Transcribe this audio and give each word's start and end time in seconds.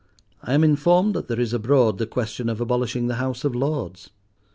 I 0.41 0.55
am 0.55 0.63
informed 0.63 1.13
that 1.13 1.27
there 1.27 1.39
is 1.39 1.53
abroad 1.53 1.99
the 1.99 2.07
question 2.07 2.49
of 2.49 2.59
abolishing 2.59 3.05
the 3.05 3.17
House 3.21 3.43
of 3.45 3.53
Lords! 3.53 4.09